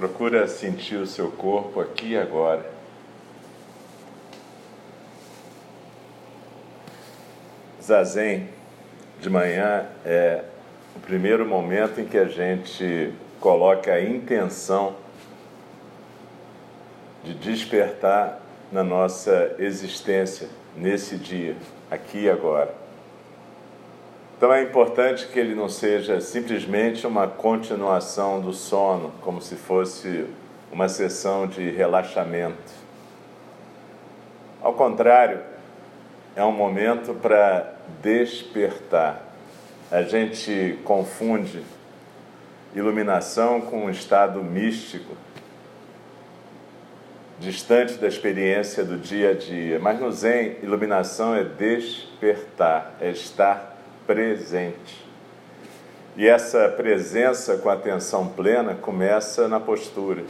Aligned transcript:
Procura 0.00 0.48
sentir 0.48 0.96
o 0.96 1.06
seu 1.06 1.30
corpo 1.30 1.78
aqui 1.78 2.12
e 2.12 2.16
agora. 2.16 2.64
Zazen 7.82 8.48
de 9.20 9.28
manhã 9.28 9.84
é 10.06 10.42
o 10.96 11.00
primeiro 11.00 11.44
momento 11.44 12.00
em 12.00 12.06
que 12.06 12.16
a 12.16 12.24
gente 12.24 13.12
coloca 13.40 13.92
a 13.92 14.02
intenção 14.02 14.96
de 17.22 17.34
despertar 17.34 18.40
na 18.72 18.82
nossa 18.82 19.54
existência 19.58 20.48
nesse 20.74 21.18
dia, 21.18 21.54
aqui 21.90 22.20
e 22.20 22.30
agora. 22.30 22.74
Então 24.40 24.54
é 24.54 24.62
importante 24.62 25.26
que 25.26 25.38
ele 25.38 25.54
não 25.54 25.68
seja 25.68 26.18
simplesmente 26.18 27.06
uma 27.06 27.28
continuação 27.28 28.40
do 28.40 28.54
sono, 28.54 29.12
como 29.20 29.38
se 29.42 29.54
fosse 29.54 30.24
uma 30.72 30.88
sessão 30.88 31.46
de 31.46 31.68
relaxamento. 31.68 32.72
Ao 34.62 34.72
contrário, 34.72 35.40
é 36.34 36.42
um 36.42 36.52
momento 36.52 37.12
para 37.12 37.74
despertar. 38.00 39.20
A 39.90 40.00
gente 40.00 40.78
confunde 40.84 41.62
iluminação 42.74 43.60
com 43.60 43.84
um 43.84 43.90
estado 43.90 44.42
místico, 44.42 45.18
distante 47.38 47.98
da 47.98 48.08
experiência 48.08 48.86
do 48.86 48.96
dia 48.96 49.32
a 49.32 49.34
dia. 49.34 49.78
Mas 49.78 50.00
no 50.00 50.10
Zen, 50.10 50.56
iluminação 50.62 51.34
é 51.34 51.44
despertar, 51.44 52.94
é 53.02 53.10
estar 53.10 53.69
presente. 54.10 55.06
E 56.16 56.26
essa 56.26 56.68
presença 56.68 57.56
com 57.58 57.70
atenção 57.70 58.26
plena 58.26 58.74
começa 58.74 59.46
na 59.46 59.60
postura. 59.60 60.24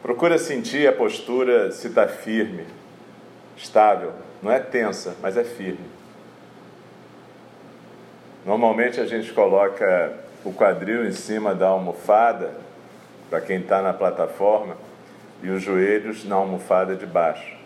Procura 0.00 0.38
sentir 0.38 0.86
a 0.86 0.92
postura 0.92 1.72
se 1.72 1.88
está 1.88 2.06
firme, 2.06 2.64
estável. 3.56 4.12
Não 4.40 4.52
é 4.52 4.60
tensa, 4.60 5.16
mas 5.20 5.36
é 5.36 5.42
firme. 5.42 5.90
Normalmente 8.46 9.00
a 9.00 9.06
gente 9.06 9.32
coloca 9.32 10.12
o 10.44 10.52
quadril 10.52 11.04
em 11.04 11.12
cima 11.12 11.56
da 11.56 11.66
almofada, 11.66 12.54
para 13.28 13.40
quem 13.40 13.58
está 13.58 13.82
na 13.82 13.92
plataforma, 13.92 14.76
e 15.42 15.50
os 15.50 15.60
joelhos 15.60 16.24
na 16.24 16.36
almofada 16.36 16.94
de 16.94 17.06
baixo. 17.06 17.58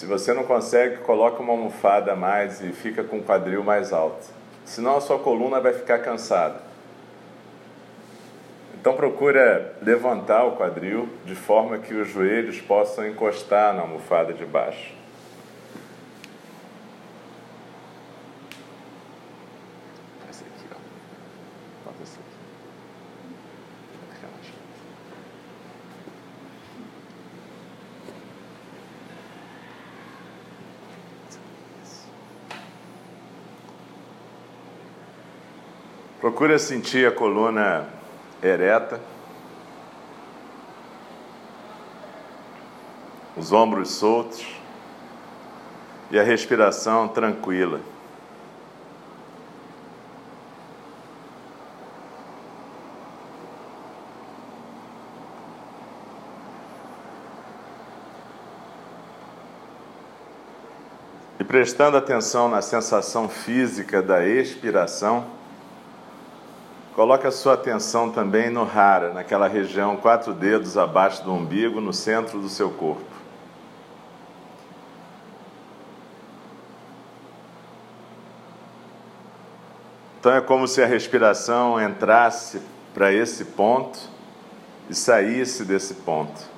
Se 0.00 0.06
você 0.06 0.32
não 0.32 0.44
consegue, 0.44 0.96
coloca 1.02 1.42
uma 1.42 1.52
almofada 1.52 2.12
a 2.12 2.16
mais 2.16 2.62
e 2.62 2.72
fica 2.72 3.04
com 3.04 3.18
o 3.18 3.22
quadril 3.22 3.62
mais 3.62 3.92
alto. 3.92 4.28
Senão 4.64 4.96
a 4.96 5.00
sua 5.02 5.18
coluna 5.18 5.60
vai 5.60 5.74
ficar 5.74 5.98
cansada. 5.98 6.58
Então 8.80 8.94
procura 8.94 9.74
levantar 9.82 10.44
o 10.44 10.56
quadril 10.56 11.06
de 11.26 11.34
forma 11.34 11.76
que 11.76 11.92
os 11.92 12.08
joelhos 12.08 12.62
possam 12.62 13.06
encostar 13.06 13.74
na 13.74 13.82
almofada 13.82 14.32
de 14.32 14.46
baixo. 14.46 14.94
Procura 36.20 36.58
sentir 36.58 37.08
a 37.08 37.10
coluna 37.10 37.88
ereta, 38.42 39.00
os 43.34 43.52
ombros 43.52 43.92
soltos 43.92 44.46
e 46.10 46.18
a 46.20 46.22
respiração 46.22 47.08
tranquila. 47.08 47.80
E 61.38 61.44
prestando 61.44 61.96
atenção 61.96 62.50
na 62.50 62.60
sensação 62.60 63.26
física 63.26 64.02
da 64.02 64.22
expiração, 64.22 65.39
Coloque 66.94 67.26
a 67.26 67.30
sua 67.30 67.54
atenção 67.54 68.10
também 68.10 68.50
no 68.50 68.64
rara, 68.64 69.12
naquela 69.12 69.46
região 69.46 69.96
quatro 69.96 70.32
dedos 70.32 70.76
abaixo 70.76 71.22
do 71.22 71.32
umbigo, 71.32 71.80
no 71.80 71.92
centro 71.92 72.40
do 72.40 72.48
seu 72.48 72.70
corpo. 72.70 73.04
Então 80.18 80.32
é 80.32 80.40
como 80.40 80.68
se 80.68 80.82
a 80.82 80.86
respiração 80.86 81.80
entrasse 81.80 82.60
para 82.92 83.10
esse 83.12 83.44
ponto 83.44 83.98
e 84.90 84.94
saísse 84.94 85.64
desse 85.64 85.94
ponto. 85.94 86.50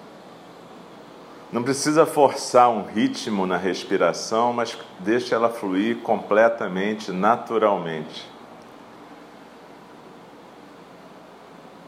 Não 1.53 1.63
precisa 1.63 2.07
forçar 2.07 2.71
um 2.71 2.83
ritmo 2.83 3.47
na 3.47 3.59
respiração, 3.59 4.55
mas 4.55 4.77
deixe 4.99 5.35
ela 5.35 5.51
fluir 5.51 5.99
completamente, 5.99 7.13
naturalmente. 7.13 8.32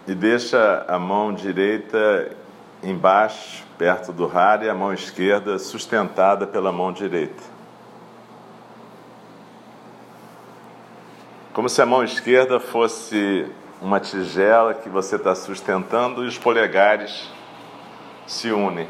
E 0.06 0.14
deixa 0.14 0.84
a 0.86 0.98
mão 0.98 1.32
direita 1.32 2.30
embaixo, 2.82 3.64
perto 3.78 4.12
do 4.12 4.26
raro, 4.26 4.64
e 4.64 4.68
a 4.68 4.74
mão 4.74 4.92
esquerda 4.92 5.58
sustentada 5.58 6.46
pela 6.46 6.70
mão 6.70 6.92
direita. 6.92 7.42
Como 11.52 11.68
se 11.68 11.80
a 11.80 11.86
mão 11.86 12.02
esquerda 12.02 12.58
fosse 12.58 13.46
uma 13.80 14.00
tigela 14.00 14.74
que 14.74 14.88
você 14.88 15.16
está 15.16 15.34
sustentando 15.34 16.24
e 16.24 16.26
os 16.26 16.38
polegares 16.38 17.30
se 18.26 18.50
unem. 18.50 18.88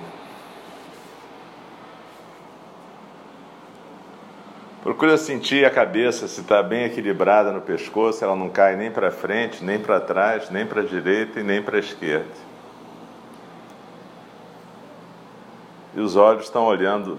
Procura 4.84 5.16
sentir 5.16 5.64
a 5.64 5.70
cabeça 5.70 6.28
se 6.28 6.42
está 6.42 6.62
bem 6.62 6.84
equilibrada 6.84 7.50
no 7.50 7.62
pescoço, 7.62 8.22
ela 8.22 8.36
não 8.36 8.50
cai 8.50 8.76
nem 8.76 8.90
para 8.90 9.10
frente, 9.10 9.64
nem 9.64 9.78
para 9.78 9.98
trás, 9.98 10.50
nem 10.50 10.66
para 10.66 10.82
a 10.82 10.84
direita 10.84 11.40
e 11.40 11.42
nem 11.42 11.62
para 11.62 11.78
a 11.78 11.80
esquerda. 11.80 12.28
E 15.94 16.00
os 16.00 16.16
olhos 16.16 16.44
estão 16.44 16.66
olhando 16.66 17.18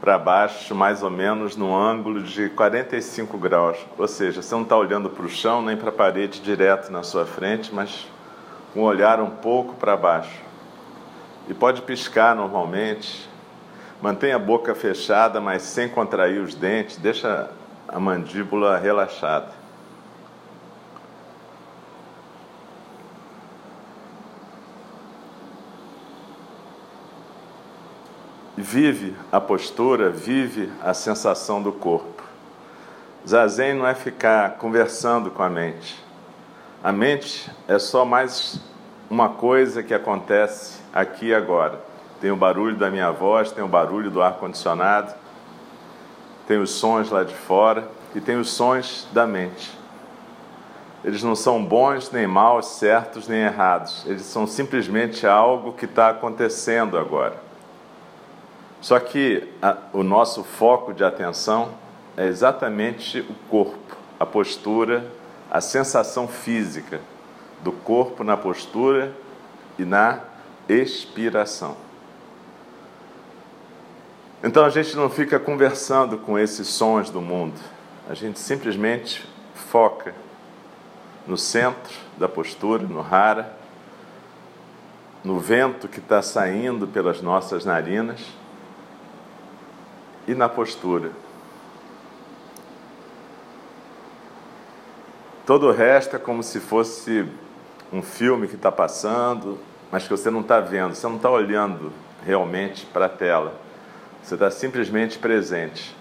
para 0.00 0.18
baixo, 0.18 0.74
mais 0.74 1.04
ou 1.04 1.10
menos 1.10 1.56
no 1.56 1.72
ângulo 1.72 2.20
de 2.20 2.48
45 2.48 3.38
graus. 3.38 3.78
Ou 3.96 4.08
seja, 4.08 4.42
você 4.42 4.52
não 4.56 4.62
está 4.62 4.76
olhando 4.76 5.08
para 5.08 5.24
o 5.24 5.28
chão 5.28 5.62
nem 5.62 5.76
para 5.76 5.90
a 5.90 5.92
parede 5.92 6.40
direto 6.40 6.90
na 6.90 7.04
sua 7.04 7.24
frente, 7.24 7.72
mas 7.72 8.08
um 8.74 8.80
olhar 8.80 9.20
um 9.20 9.30
pouco 9.30 9.74
para 9.74 9.96
baixo. 9.96 10.40
E 11.48 11.54
pode 11.54 11.80
piscar 11.82 12.34
normalmente, 12.34 13.30
Mantenha 14.02 14.34
a 14.34 14.38
boca 14.38 14.74
fechada, 14.74 15.40
mas 15.40 15.62
sem 15.62 15.88
contrair 15.88 16.40
os 16.40 16.56
dentes, 16.56 16.96
deixa 16.96 17.48
a 17.86 18.00
mandíbula 18.00 18.76
relaxada. 18.76 19.52
Vive 28.56 29.14
a 29.30 29.40
postura, 29.40 30.10
vive 30.10 30.68
a 30.82 30.92
sensação 30.92 31.62
do 31.62 31.70
corpo. 31.70 32.24
Zazen 33.24 33.74
não 33.74 33.86
é 33.86 33.94
ficar 33.94 34.56
conversando 34.56 35.30
com 35.30 35.44
a 35.44 35.48
mente. 35.48 36.02
A 36.82 36.90
mente 36.90 37.48
é 37.68 37.78
só 37.78 38.04
mais 38.04 38.60
uma 39.08 39.28
coisa 39.28 39.80
que 39.80 39.94
acontece 39.94 40.80
aqui 40.92 41.26
e 41.26 41.34
agora 41.34 41.91
tem 42.22 42.30
o 42.30 42.36
barulho 42.36 42.76
da 42.76 42.88
minha 42.88 43.10
voz, 43.10 43.50
tem 43.50 43.64
o 43.64 43.68
barulho 43.68 44.08
do 44.08 44.22
ar-condicionado, 44.22 45.12
tem 46.46 46.56
os 46.56 46.70
sons 46.70 47.10
lá 47.10 47.24
de 47.24 47.34
fora 47.34 47.88
e 48.14 48.20
tem 48.20 48.36
os 48.36 48.48
sons 48.52 49.08
da 49.12 49.26
mente. 49.26 49.76
Eles 51.04 51.24
não 51.24 51.34
são 51.34 51.64
bons 51.64 52.12
nem 52.12 52.28
maus, 52.28 52.66
certos 52.66 53.26
nem 53.26 53.40
errados. 53.40 54.04
Eles 54.06 54.22
são 54.22 54.46
simplesmente 54.46 55.26
algo 55.26 55.72
que 55.72 55.84
está 55.84 56.10
acontecendo 56.10 56.96
agora. 56.96 57.34
Só 58.80 59.00
que 59.00 59.52
a, 59.60 59.78
o 59.92 60.04
nosso 60.04 60.44
foco 60.44 60.94
de 60.94 61.02
atenção 61.02 61.70
é 62.16 62.28
exatamente 62.28 63.18
o 63.18 63.34
corpo, 63.50 63.96
a 64.20 64.24
postura, 64.24 65.04
a 65.50 65.60
sensação 65.60 66.28
física 66.28 67.00
do 67.64 67.72
corpo 67.72 68.22
na 68.22 68.36
postura 68.36 69.12
e 69.76 69.84
na 69.84 70.20
expiração. 70.68 71.76
Então 74.44 74.64
a 74.64 74.70
gente 74.70 74.96
não 74.96 75.08
fica 75.08 75.38
conversando 75.38 76.18
com 76.18 76.36
esses 76.36 76.66
sons 76.66 77.08
do 77.10 77.20
mundo, 77.20 77.60
a 78.08 78.14
gente 78.14 78.40
simplesmente 78.40 79.24
foca 79.54 80.12
no 81.26 81.36
centro 81.36 81.94
da 82.18 82.28
postura, 82.28 82.82
no 82.82 83.00
rara, 83.00 83.56
no 85.22 85.38
vento 85.38 85.86
que 85.86 86.00
está 86.00 86.20
saindo 86.20 86.88
pelas 86.88 87.22
nossas 87.22 87.64
narinas 87.64 88.20
e 90.26 90.34
na 90.34 90.48
postura. 90.48 91.12
Todo 95.46 95.68
o 95.68 95.72
resto 95.72 96.16
é 96.16 96.18
como 96.18 96.42
se 96.42 96.58
fosse 96.58 97.28
um 97.92 98.02
filme 98.02 98.48
que 98.48 98.56
está 98.56 98.72
passando, 98.72 99.58
mas 99.90 100.02
que 100.04 100.10
você 100.10 100.30
não 100.30 100.40
está 100.40 100.58
vendo, 100.58 100.96
você 100.96 101.06
não 101.06 101.16
está 101.16 101.30
olhando 101.30 101.92
realmente 102.24 102.86
para 102.86 103.06
a 103.06 103.08
tela, 103.08 103.54
você 104.22 104.34
está 104.34 104.50
simplesmente 104.50 105.18
presente. 105.18 105.94